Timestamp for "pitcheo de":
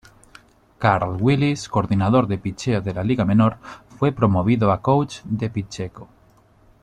2.39-3.03